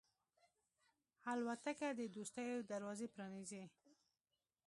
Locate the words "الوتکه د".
1.33-2.01